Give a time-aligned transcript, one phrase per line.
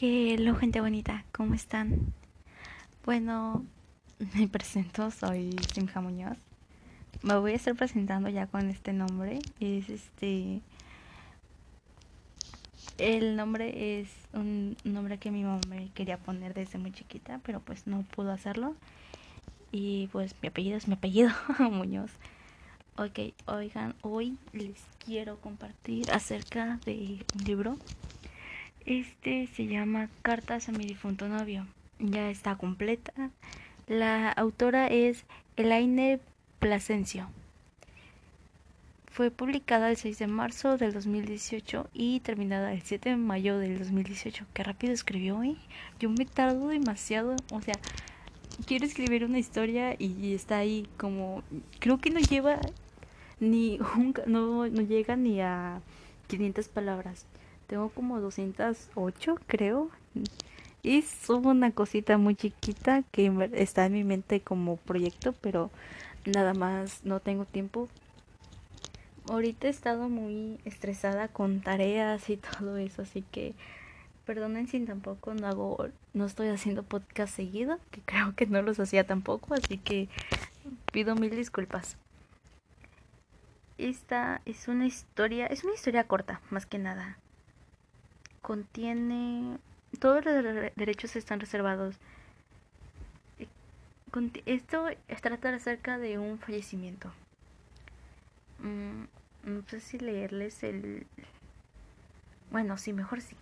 [0.00, 2.12] Hello gente bonita, ¿cómo están?
[3.04, 3.64] Bueno,
[4.34, 6.36] me presento, soy Simja Muñoz.
[7.22, 9.38] Me voy a estar presentando ya con este nombre.
[9.60, 10.62] Es este.
[12.98, 17.60] El nombre es un nombre que mi mamá me quería poner desde muy chiquita, pero
[17.60, 18.74] pues no pudo hacerlo.
[19.70, 21.30] Y pues mi apellido es mi apellido,
[21.70, 22.10] Muñoz.
[22.96, 24.74] Ok, oigan, hoy les
[25.04, 27.78] quiero compartir acerca de un libro
[28.86, 31.66] este se llama Cartas a mi difunto novio.
[31.98, 33.12] Ya está completa.
[33.86, 35.24] La autora es
[35.56, 36.20] Elaine
[36.58, 37.28] Plasencio.
[39.06, 43.78] Fue publicada el 6 de marzo del 2018 y terminada el 7 de mayo del
[43.78, 44.44] 2018.
[44.52, 45.56] Qué rápido escribió, ¿eh?
[46.00, 47.36] Yo me tardo demasiado.
[47.52, 47.74] O sea,
[48.66, 51.42] quiero escribir una historia y está ahí como...
[51.78, 52.58] Creo que no lleva
[53.38, 53.78] ni...
[54.26, 55.80] no, no llega ni a
[56.26, 57.26] 500 palabras.
[57.66, 59.90] Tengo como 208, creo.
[60.82, 65.70] Y subo una cosita muy chiquita que está en mi mente como proyecto, pero
[66.26, 67.88] nada más no tengo tiempo.
[69.30, 73.54] Ahorita he estado muy estresada con tareas y todo eso, así que
[74.26, 78.78] perdonen si tampoco no hago, no estoy haciendo podcast seguido, que creo que no los
[78.78, 80.08] hacía tampoco, así que
[80.92, 81.96] pido mil disculpas.
[83.78, 87.18] Esta es una historia, es una historia corta, más que nada
[88.44, 89.56] contiene
[89.98, 90.34] todos los
[90.76, 91.96] derechos están reservados.
[93.38, 93.48] Eh,
[94.44, 94.86] esto
[95.22, 97.10] trata acerca de un fallecimiento.
[98.58, 99.04] Mm,
[99.50, 101.06] no sé si leerles el...
[102.50, 103.34] Bueno, sí, mejor sí.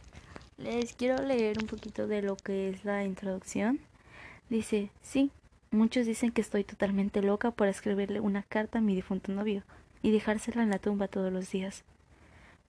[0.56, 3.80] Les quiero leer un poquito de lo que es la introducción.
[4.50, 5.32] Dice, sí,
[5.72, 9.64] muchos dicen que estoy totalmente loca por escribirle una carta a mi difunto novio
[10.00, 11.82] y dejársela en la tumba todos los días.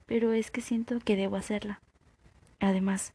[0.06, 1.80] Pero es que siento que debo hacerla.
[2.64, 3.12] Además,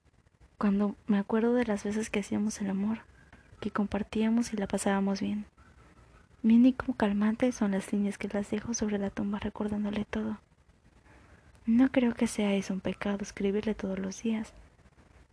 [0.60, 3.00] cuando me acuerdo de las veces que hacíamos el amor,
[3.60, 5.48] que compartíamos y la pasábamos bien.
[6.44, 10.38] Mi único calmante son las líneas que las dejo sobre la tumba recordándole todo.
[11.66, 14.54] No creo que sea eso un pecado escribirle todos los días,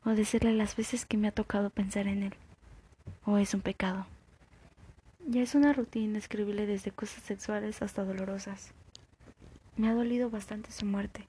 [0.03, 2.34] o decirle las veces que me ha tocado pensar en él,
[3.27, 4.06] o es un pecado.
[5.27, 8.72] Ya es una rutina escribirle desde cosas sexuales hasta dolorosas.
[9.77, 11.28] Me ha dolido bastante su muerte.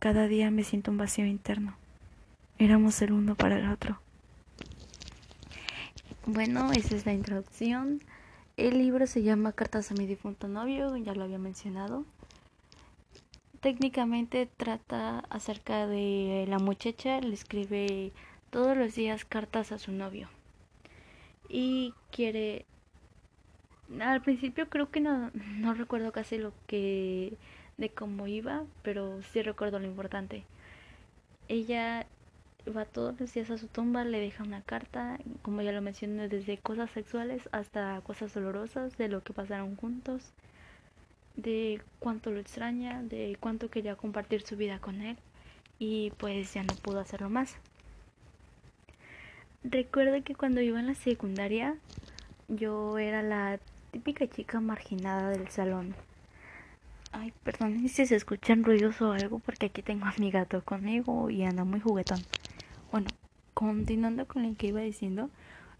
[0.00, 1.78] Cada día me siento un vacío interno.
[2.58, 3.98] Éramos el uno para el otro.
[6.26, 8.00] Bueno, esa es la introducción.
[8.56, 12.04] El libro se llama Cartas a mi difunto novio, ya lo había mencionado.
[13.60, 18.12] Técnicamente trata acerca de la muchacha, le escribe
[18.50, 20.28] todos los días cartas a su novio.
[21.48, 22.66] Y quiere...
[24.00, 27.36] Al principio creo que no, no recuerdo casi lo que...
[27.76, 30.44] de cómo iba, pero sí recuerdo lo importante.
[31.48, 32.06] Ella
[32.70, 36.28] va todos los días a su tumba, le deja una carta, como ya lo mencioné,
[36.28, 40.32] desde cosas sexuales hasta cosas dolorosas, de lo que pasaron juntos,
[41.36, 45.16] de cuánto lo extraña, de cuánto quería compartir su vida con él
[45.78, 47.56] y pues ya no pudo hacerlo más.
[49.64, 51.76] Recuerdo que cuando iba en la secundaria
[52.48, 53.58] yo era la
[53.90, 55.94] típica chica marginada del salón.
[57.12, 61.30] Ay, perdón si se escuchan ruidos o algo porque aquí tengo a mi gato conmigo
[61.30, 62.20] y anda muy juguetón.
[62.94, 63.08] Bueno,
[63.54, 65.28] continuando con lo que iba diciendo,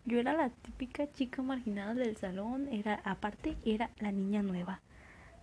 [0.04, 4.80] yo era la típica chica marginada del salón, era aparte era la niña nueva.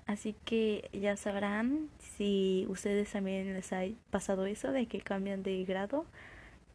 [0.06, 5.64] Así que ya sabrán si ustedes también les ha pasado eso de que cambian de
[5.64, 6.06] grado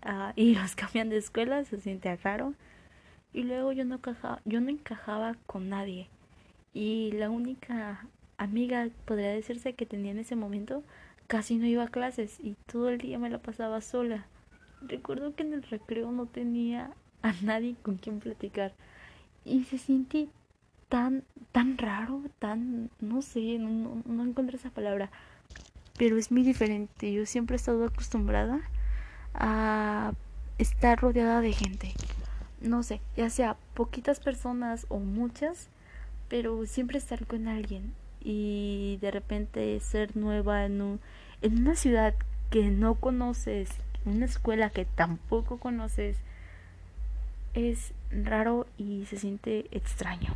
[0.07, 2.55] uh, y los cambian de escuela, se siente raro.
[3.35, 6.09] Y luego yo no encajaba, yo no encajaba con nadie.
[6.73, 8.07] Y la única
[8.39, 10.83] amiga, podría decirse, que tenía en ese momento,
[11.27, 14.27] casi no iba a clases y todo el día me la pasaba sola.
[14.89, 16.91] Recuerdo que en el recreo no tenía
[17.23, 18.73] a nadie con quien platicar
[19.45, 20.29] y se siente
[20.89, 25.11] tan tan raro, tan no sé, no, no encontré esa palabra,
[25.99, 27.13] pero es muy diferente.
[27.13, 28.61] Yo siempre he estado acostumbrada
[29.35, 30.13] a
[30.59, 31.95] estar rodeada de gente.
[32.61, 35.69] No sé, ya sea poquitas personas o muchas,
[36.29, 41.01] pero siempre estar con alguien y de repente ser nueva en, un,
[41.43, 42.15] en una ciudad
[42.51, 43.71] que no conoces,
[44.07, 46.17] una escuela que tampoco conoces,
[47.55, 50.33] es raro y se siente extraño.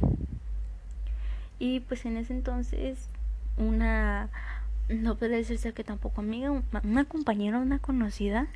[1.59, 3.09] Y pues en ese entonces
[3.57, 4.29] una,
[4.89, 6.51] no puede decirse que tampoco amiga,
[6.83, 8.49] una compañera, una conocida,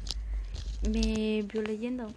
[0.90, 2.12] me vio leyendo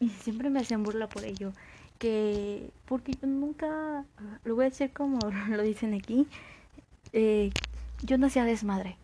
[0.00, 1.52] y siempre me hacían burla por ello.
[1.98, 4.04] Que, porque yo nunca,
[4.44, 5.18] lo voy a decir como
[5.48, 6.28] lo dicen aquí,
[7.12, 7.50] eh,
[8.02, 8.96] yo no hacía desmadre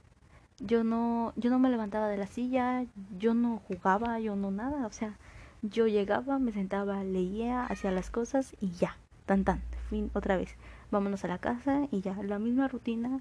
[0.61, 2.85] yo no, yo no me levantaba de la silla,
[3.19, 5.17] yo no jugaba, yo no nada, o sea,
[5.63, 8.97] yo llegaba, me sentaba, leía, hacía las cosas y ya,
[9.27, 10.55] tan tan, fin, otra vez,
[10.91, 13.21] vámonos a la casa y ya, la misma rutina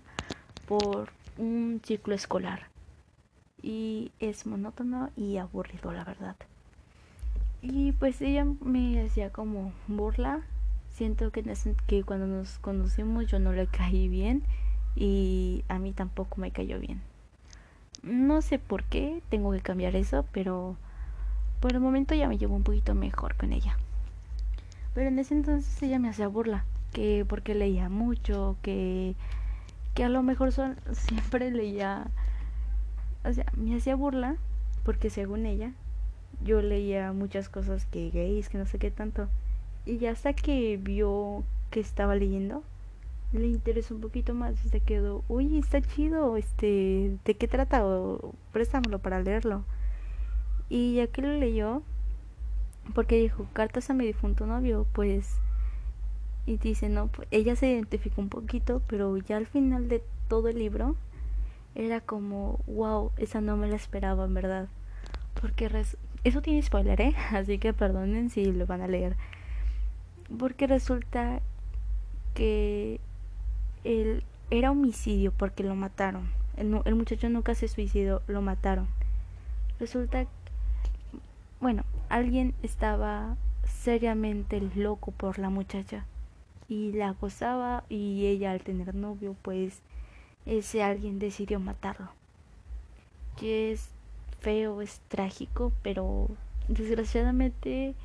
[0.68, 2.68] por un ciclo escolar.
[3.62, 6.36] Y es monótono y aburrido, la verdad.
[7.62, 10.42] Y pues ella me hacía como burla.
[10.90, 11.44] Siento que,
[11.88, 14.44] que cuando nos conocimos yo no le caí bien
[14.96, 17.02] y a mí tampoco me cayó bien.
[18.04, 20.76] No sé por qué tengo que cambiar eso, pero
[21.62, 23.78] por el momento ya me llevo un poquito mejor con ella.
[24.94, 29.16] Pero en ese entonces ella me hacía burla, que porque leía mucho, que,
[29.94, 32.08] que a lo mejor son, siempre leía,
[33.24, 34.36] o sea, me hacía burla
[34.84, 35.72] porque según ella
[36.44, 39.30] yo leía muchas cosas que gays, que no sé qué tanto.
[39.86, 42.64] Y ya hasta que vio que estaba leyendo,
[43.40, 47.86] le interesó un poquito más y se quedó, uy, está chido, este, ¿de qué trata?
[47.86, 49.64] O préstamelo para leerlo.
[50.70, 51.82] Y ya que lo leyó,
[52.94, 55.38] porque dijo, cartas a mi difunto novio, pues,
[56.46, 60.50] y dice, no, pues, ella se identificó un poquito, pero ya al final de todo
[60.50, 60.96] el libro,
[61.76, 64.68] era como, wow, esa no me la esperaba, en verdad.
[65.42, 65.70] Porque
[66.24, 67.16] eso tiene spoiler, ¿eh?
[67.32, 69.16] Así que perdonen si lo van a leer.
[70.38, 71.42] Porque resulta
[72.34, 73.00] que
[73.84, 76.30] él era homicidio porque lo mataron.
[76.58, 78.88] El, el muchacho nunca se suicidó, lo mataron.
[79.80, 80.26] Resulta,
[81.60, 83.36] bueno, alguien estaba
[83.66, 86.06] seriamente loco por la muchacha
[86.70, 89.82] y la acosaba y ella al tener novio pues
[90.46, 92.10] ese alguien decidió matarlo.
[93.38, 93.90] Que es
[94.40, 96.28] feo, es trágico, pero
[96.68, 97.96] desgraciadamente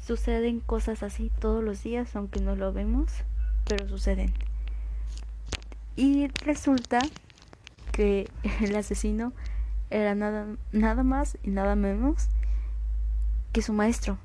[0.00, 3.10] suceden cosas así todos los días, aunque no lo vemos,
[3.66, 4.32] pero suceden.
[5.96, 7.00] Y resulta
[7.92, 8.30] que
[8.60, 9.32] el asesino
[9.90, 12.28] era nada, nada más y nada menos
[13.52, 14.18] que su maestro,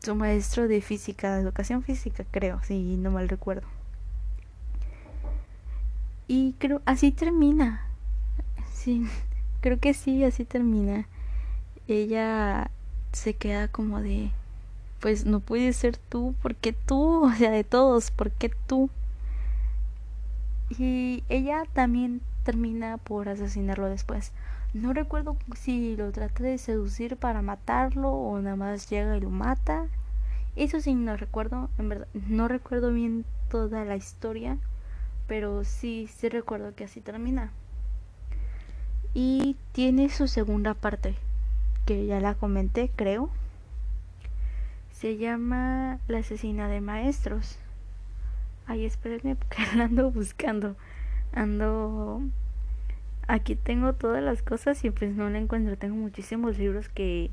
[0.00, 3.66] su maestro de física, de educación física, creo, si no mal recuerdo.
[6.28, 7.86] Y creo, así termina.
[8.72, 9.06] Sí,
[9.60, 11.06] creo que sí, así termina.
[11.88, 12.70] Ella
[13.12, 14.30] se queda como de,
[15.00, 17.24] pues no puede ser tú, porque tú?
[17.26, 18.90] O sea, de todos, ¿por qué tú?
[20.70, 24.32] Y ella también termina por asesinarlo después.
[24.74, 29.30] No recuerdo si lo trata de seducir para matarlo o nada más llega y lo
[29.30, 29.86] mata.
[30.54, 34.58] Eso sí no recuerdo, en verdad, no recuerdo bien toda la historia,
[35.26, 37.52] pero sí, sí recuerdo que así termina.
[39.14, 41.14] Y tiene su segunda parte,
[41.84, 43.30] que ya la comenté, creo.
[44.92, 47.58] Se llama La asesina de maestros.
[48.66, 50.76] Ay, espérenme porque la ando buscando.
[51.32, 52.22] Ando...
[53.28, 55.76] Aquí tengo todas las cosas y pues no la encuentro.
[55.76, 57.30] Tengo muchísimos libros que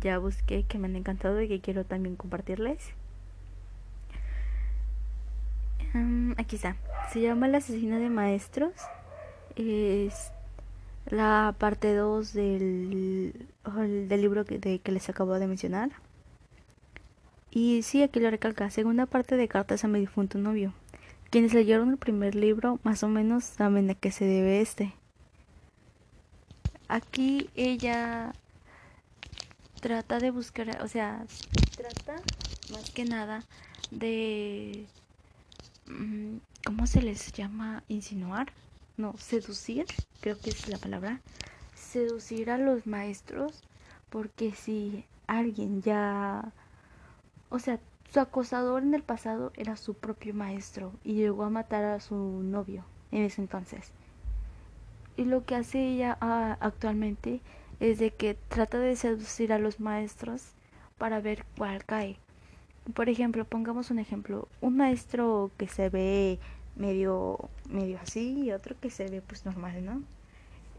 [0.00, 2.92] ya busqué, que me han encantado y que quiero también compartirles.
[6.36, 6.76] Aquí está.
[7.12, 8.72] Se llama La asesina de maestros.
[9.54, 10.32] Es
[11.06, 13.46] la parte 2 del,
[14.08, 15.90] del libro que, de, que les acabo de mencionar.
[17.56, 20.74] Y sí, aquí lo recalca, segunda parte de Cartas a mi difunto novio.
[21.30, 24.92] Quienes leyeron el primer libro más o menos saben a qué se debe este.
[26.86, 28.34] Aquí ella
[29.80, 31.24] trata de buscar, o sea,
[31.74, 32.22] trata
[32.72, 33.42] más que nada
[33.90, 34.84] de...
[35.86, 36.36] Mm,
[36.66, 37.82] ¿Cómo se les llama?
[37.88, 38.52] Insinuar
[38.98, 39.86] no, seducir,
[40.20, 41.20] creo que es la palabra,
[41.74, 43.62] seducir a los maestros,
[44.10, 46.52] porque si alguien ya,
[47.48, 47.78] o sea,
[48.12, 52.14] su acosador en el pasado era su propio maestro y llegó a matar a su
[52.14, 53.92] novio en ese entonces.
[55.16, 57.40] Y lo que hace ella ah, actualmente
[57.80, 60.52] es de que trata de seducir a los maestros
[60.98, 62.18] para ver cuál cae.
[62.94, 66.38] Por ejemplo, pongamos un ejemplo, un maestro que se ve
[66.76, 70.02] medio medio así y otro que se ve pues normal, ¿no?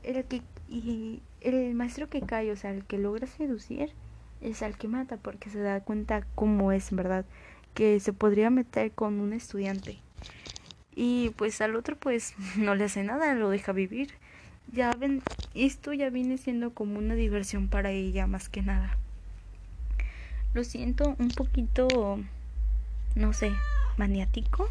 [0.03, 3.91] El que y el maestro que cae, o sea, el que logra seducir
[4.41, 7.25] es al que mata porque se da cuenta cómo es, ¿verdad?
[7.73, 9.99] Que se podría meter con un estudiante.
[10.95, 14.13] Y pues al otro pues no le hace nada, lo deja vivir.
[14.71, 15.21] Ya ven,
[15.53, 18.97] esto ya viene siendo como una diversión para ella más que nada.
[20.53, 22.19] Lo siento un poquito,
[23.15, 23.51] no sé,
[23.97, 24.69] maniático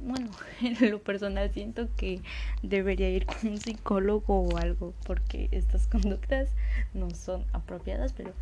[0.00, 0.30] bueno,
[0.62, 2.22] en lo personal siento que
[2.62, 6.48] debería ir con un psicólogo o algo porque estas conductas
[6.94, 8.32] no son apropiadas, pero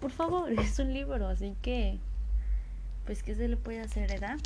[0.00, 1.98] por favor, es un libro, así que
[3.04, 4.38] pues qué se le puede hacer, edad?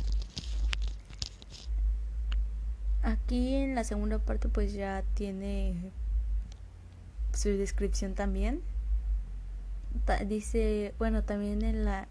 [3.03, 5.75] Aquí en la segunda parte pues ya tiene
[7.33, 8.61] su descripción también.
[10.25, 12.07] dice, bueno, también en la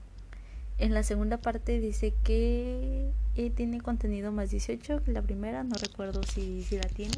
[0.78, 5.76] en la segunda parte dice que eh, tiene contenido más 18 que la primera, no
[5.76, 7.16] recuerdo si, si la tiene.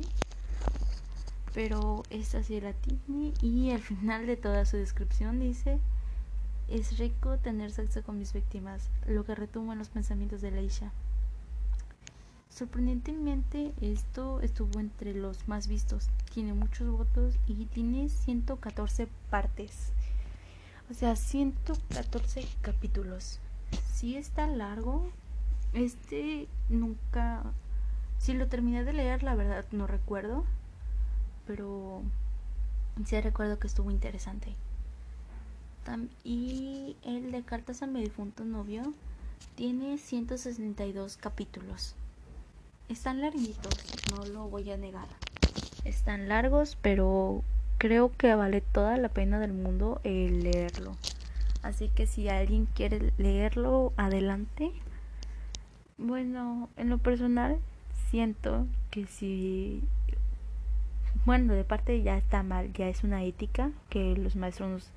[1.54, 5.78] Pero esta sí la tiene y al final de toda su descripción dice
[6.68, 10.92] es rico tener sexo con mis víctimas, lo que retumba en los pensamientos de Leisha.
[12.50, 16.08] Sorprendentemente, esto estuvo entre los más vistos.
[16.34, 19.92] Tiene muchos votos y tiene 114 partes.
[20.90, 23.40] O sea, 114 capítulos.
[23.92, 25.10] Si está largo.
[25.72, 27.42] Este nunca...
[28.18, 30.44] Si lo terminé de leer, la verdad no recuerdo.
[31.46, 32.02] Pero
[33.04, 34.54] sí recuerdo que estuvo interesante
[36.24, 38.92] y el de Cartas a mi difunto novio
[39.54, 41.94] tiene 162 capítulos.
[42.88, 43.74] Están larguitos,
[44.10, 45.08] no lo voy a negar.
[45.84, 47.42] Están largos, pero
[47.78, 50.96] creo que vale toda la pena del mundo el leerlo.
[51.62, 54.72] Así que si alguien quiere leerlo, adelante.
[55.96, 57.58] Bueno, en lo personal,
[58.10, 59.82] siento que si
[61.24, 64.90] bueno, de parte ya está mal, ya es una ética que los maestros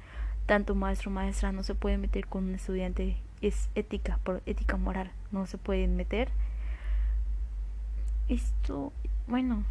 [0.46, 5.12] tanto maestro maestra no se puede meter con un estudiante, es ética, por ética moral,
[5.32, 6.30] no se pueden meter.
[8.28, 8.92] Esto,
[9.28, 9.64] bueno,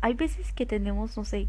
[0.00, 1.48] hay veces que tenemos, no sé,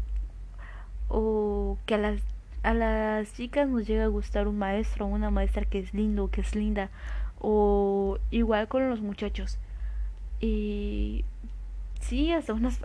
[1.08, 2.20] o que a las
[2.64, 6.30] a las chicas nos llega a gustar un maestro o una maestra que es lindo,
[6.30, 6.90] que es linda,
[7.38, 9.58] o igual con los muchachos.
[10.40, 11.24] Y
[12.00, 12.80] sí, hasta unas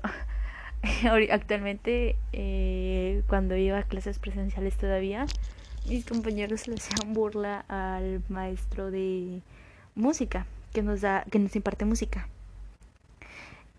[1.31, 5.25] actualmente eh, cuando iba a clases presenciales todavía
[5.87, 9.41] mis compañeros le hacían burla al maestro de
[9.95, 12.27] música que nos da que nos imparte música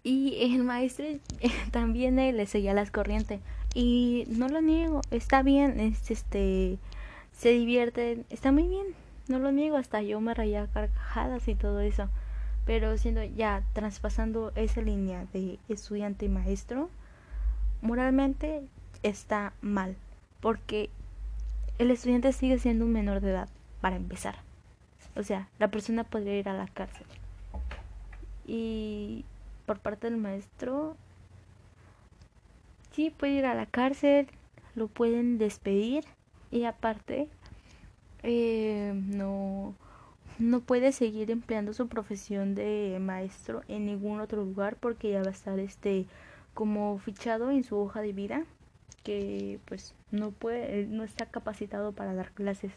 [0.02, 1.06] y el maestro
[1.70, 3.40] también le seguía las corrientes
[3.74, 6.78] y no lo niego está bien es, este
[7.32, 8.86] se divierte está muy bien
[9.28, 12.08] no lo niego hasta yo me reía carcajadas y todo eso
[12.70, 16.88] pero siendo ya traspasando esa línea de estudiante y maestro,
[17.82, 18.62] moralmente
[19.02, 19.96] está mal,
[20.40, 20.90] porque
[21.78, 23.48] el estudiante sigue siendo un menor de edad,
[23.80, 24.36] para empezar.
[25.16, 27.06] O sea, la persona podría ir a la cárcel.
[28.46, 29.24] Y
[29.66, 30.96] por parte del maestro,
[33.00, 34.26] sí puede ir a la cárcel,
[34.74, 36.04] lo pueden despedir.
[36.50, 37.28] Y aparte,
[38.22, 39.74] eh, no
[40.38, 45.28] no puede seguir empleando su profesión de maestro en ningún otro lugar porque ya va
[45.28, 46.06] a estar este
[46.54, 48.44] como fichado en su hoja de vida
[49.02, 52.72] que pues no puede no está capacitado para dar clases.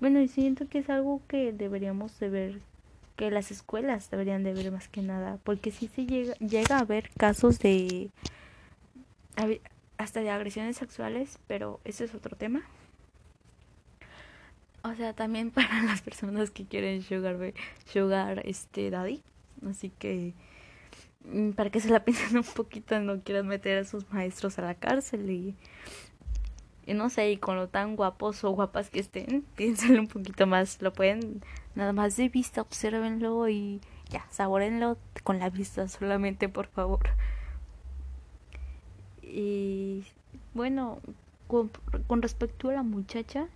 [0.00, 2.60] Bueno y siento que es algo que deberíamos de ver
[3.16, 6.80] que las escuelas deberían de ver más que nada porque si se llega llega a
[6.80, 8.10] haber casos de
[9.98, 12.62] hasta de agresiones sexuales pero eso es otro tema
[14.84, 17.54] o sea, también para las personas que quieren sugar,
[17.86, 19.22] sugar este daddy.
[19.68, 20.34] Así que
[21.24, 24.62] mm, para que se la piensen un poquito, no quieran meter a sus maestros a
[24.62, 25.54] la cárcel y,
[26.86, 30.46] y no sé, y con lo tan guapos o guapas que estén, piénsenlo un poquito
[30.46, 30.80] más.
[30.82, 31.42] Lo pueden
[31.74, 37.08] nada más de vista, observenlo y ya, saborenlo con la vista solamente, por favor.
[39.32, 40.04] Y
[40.52, 40.98] bueno,
[41.48, 41.70] con,
[42.20, 43.48] respecto a la muchacha,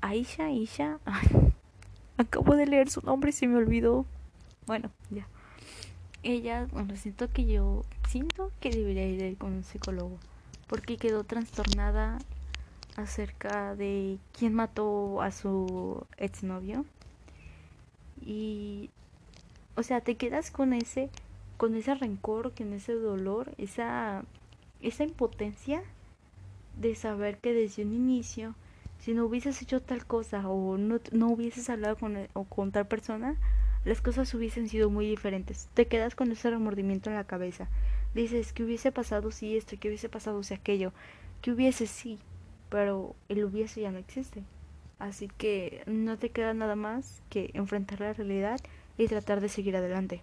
[0.00, 0.98] Aisha, Aisha.
[2.16, 4.06] acabo de leer su nombre y se me olvidó.
[4.66, 5.26] Bueno, ya.
[6.22, 10.18] Ella, bueno, siento que yo siento que debería ir con un psicólogo
[10.68, 12.18] porque quedó trastornada
[12.96, 16.84] acerca de quién mató a su exnovio
[18.20, 18.90] y
[19.76, 21.08] o sea, te quedas con ese
[21.60, 24.24] con ese rencor, con ese dolor, esa
[24.80, 25.82] esa impotencia
[26.80, 28.54] de saber que desde un inicio
[28.98, 32.86] si no hubieses hecho tal cosa o no, no hubieses hablado con, o con tal
[32.86, 33.36] persona,
[33.84, 35.68] las cosas hubiesen sido muy diferentes.
[35.74, 37.68] Te quedas con ese remordimiento en la cabeza.
[38.14, 40.94] Dices, que hubiese pasado si esto, que hubiese pasado si aquello,
[41.42, 42.18] que hubiese sí,
[42.70, 44.44] pero el hubiese ya no existe.
[44.98, 48.60] Así que no te queda nada más que enfrentar la realidad
[48.96, 50.22] y tratar de seguir adelante.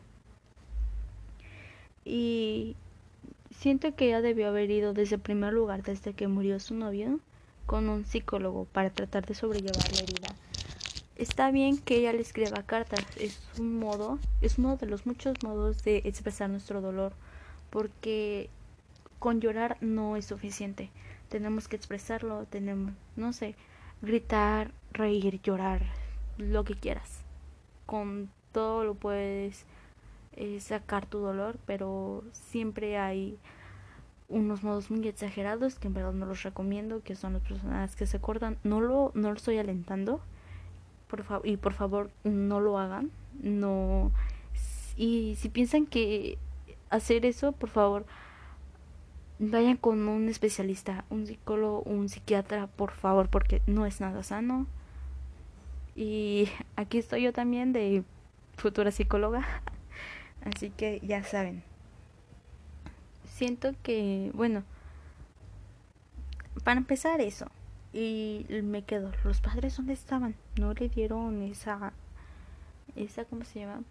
[2.10, 2.78] Y
[3.52, 7.20] siento que ella debió haber ido desde el primer lugar, desde que murió su novio,
[7.66, 10.30] con un psicólogo para tratar de sobrellevar la herida.
[11.18, 15.36] Está bien que ella le escriba cartas, es un modo, es uno de los muchos
[15.44, 17.12] modos de expresar nuestro dolor,
[17.72, 18.50] porque
[19.20, 20.90] con llorar no es suficiente.
[21.28, 23.56] Tenemos que expresarlo, tenemos, no sé,
[24.02, 25.82] gritar, reír, llorar,
[26.38, 27.20] lo que quieras,
[27.86, 29.66] con todo lo puedes
[30.38, 33.38] eh, sacar tu dolor, pero siempre hay
[34.30, 38.06] unos modos muy exagerados que en verdad no los recomiendo, que son las personas que
[38.06, 38.58] se cortan.
[38.64, 40.22] No lo, no lo estoy alentando,
[41.08, 43.12] por favor, y por favor no lo hagan.
[43.42, 44.12] No.
[44.96, 46.38] Y si piensan que
[46.90, 48.06] hacer eso, por favor,
[49.40, 54.68] vayan con un especialista, un psicólogo, un psiquiatra, por favor, porque no es nada sano.
[55.96, 58.04] Y aquí estoy yo también de
[58.56, 59.64] futura psicóloga.
[60.56, 61.64] Así que ya saben
[63.38, 64.64] siento que, bueno,
[66.64, 67.46] para empezar eso,
[67.94, 71.94] y me quedo, los padres dónde estaban, no le dieron esa,
[72.96, 73.84] esa, ¿cómo se llama?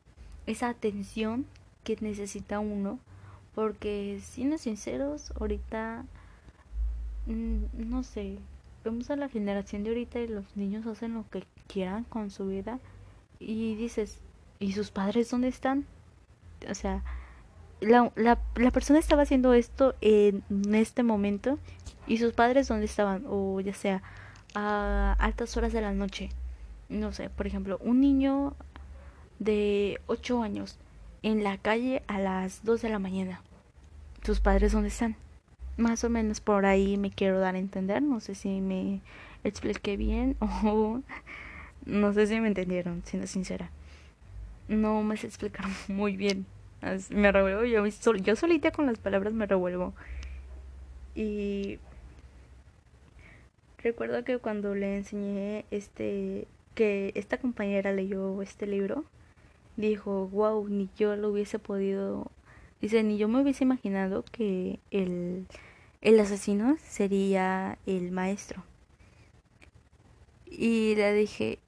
[0.46, 1.46] Esa atención
[1.84, 2.98] que necesita uno,
[3.54, 6.04] porque siendo sinceros, ahorita,
[7.26, 8.38] mm, no sé,
[8.84, 12.48] vemos a la generación de ahorita y los niños hacen lo que quieran con su
[12.48, 12.80] vida
[13.38, 14.18] y dices,
[14.58, 15.86] ¿y sus padres dónde están?
[16.68, 17.02] O sea,
[17.80, 20.42] la, la, persona estaba haciendo esto en
[20.74, 21.58] este momento
[22.06, 24.02] y sus padres dónde estaban o ya sea
[24.54, 26.30] a altas horas de la noche.
[26.88, 28.54] No sé por ejemplo un niño
[29.38, 30.78] de 8 años
[31.22, 33.42] en la calle a las 2 de la mañana.
[34.24, 35.16] Sus padres dónde están
[35.76, 39.00] más o menos por ahí me quiero dar a entender no sé si me
[39.44, 41.00] expliqué bien o
[41.84, 43.70] no sé si me entendieron siendo sincera
[44.68, 46.46] no me sé explicar muy bien
[47.10, 47.84] me revuelvo yo,
[48.16, 49.94] yo solita con las palabras me revuelvo.
[51.14, 51.78] Y
[53.78, 59.04] recuerdo que cuando le enseñé este que esta compañera leyó este libro,
[59.76, 62.30] dijo, "Wow, ni yo lo hubiese podido."
[62.80, 65.46] Dice, "Ni yo me hubiese imaginado que el
[66.02, 68.62] el asesino sería el maestro."
[70.46, 71.58] Y le dije,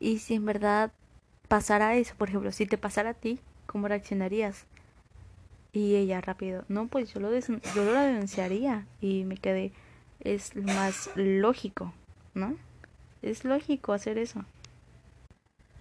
[0.00, 0.92] "¿Y si en verdad
[1.48, 4.64] pasara eso, por ejemplo, si te pasara a ti, ¿cómo reaccionarías?
[5.72, 9.72] Y ella rápido, no, pues yo lo, yo lo denunciaría y me quedé,
[10.20, 11.92] es más lógico,
[12.34, 12.56] ¿no?
[13.22, 14.44] Es lógico hacer eso.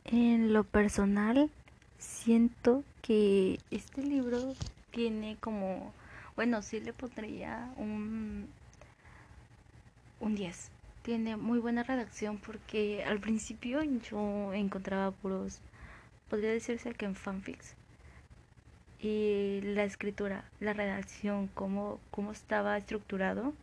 [0.04, 1.50] En lo personal,
[1.98, 4.54] siento que este libro
[4.92, 5.94] tiene como,
[6.36, 8.48] bueno, sí le pondría un,
[10.20, 10.75] un 10.
[11.06, 15.62] Tiene muy buena redacción porque al principio yo encontraba puros,
[16.32, 17.76] podría decirse que en fanfics,
[19.00, 23.54] y la escritura, la redacción, cómo, cómo estaba estructurado,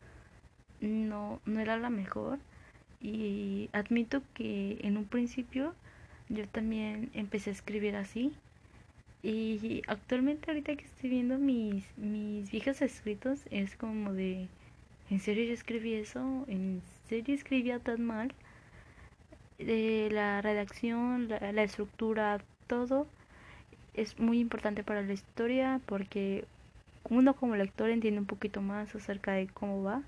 [0.80, 2.38] no, no era la mejor.
[3.00, 5.74] Y admito que en un principio
[6.28, 8.32] yo también empecé a escribir así.
[9.24, 14.46] Y actualmente ahorita que estoy viendo mis, mis viejos escritos es como de,
[15.12, 16.44] ¿en serio yo escribí eso?
[16.48, 18.32] ¿En serio escribía tan mal?
[19.58, 23.06] De la redacción, la, la estructura, todo
[23.92, 26.46] es muy importante para la historia porque
[27.10, 30.02] uno como lector entiende un poquito más acerca de cómo va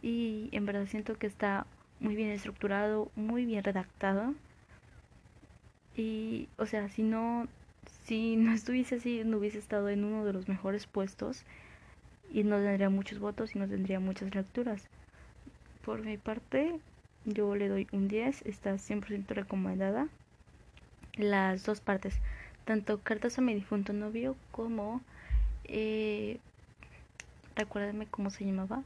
[0.00, 1.66] y en verdad siento que está
[1.98, 4.34] muy bien estructurado, muy bien redactado
[5.96, 7.48] y o sea, si no
[8.06, 11.44] si no estuviese así no hubiese estado en uno de los mejores puestos
[12.32, 14.88] y no tendría muchos votos y no tendría muchas lecturas.
[15.84, 16.78] Por mi parte,
[17.24, 20.08] yo le doy un 10, está 100% recomendada.
[21.16, 22.20] Las dos partes,
[22.64, 25.00] tanto cartas a mi difunto novio como
[25.64, 26.38] eh,
[27.56, 28.82] recuérdame cómo se llamaba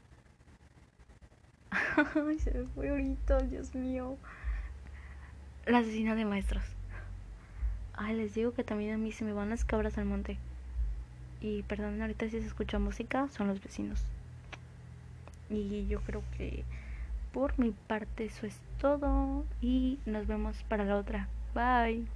[2.29, 4.17] Ay, se me fue ahorita, Dios mío.
[5.67, 6.65] La asesina de maestros.
[7.95, 10.39] Ay, les digo que también a mí se me van las cabras al monte.
[11.45, 14.03] Y perdón, ahorita si se escucha música, son los vecinos.
[15.51, 16.65] Y yo creo que
[17.35, 19.45] por mi parte eso es todo.
[19.61, 21.29] Y nos vemos para la otra.
[21.55, 22.07] Bye.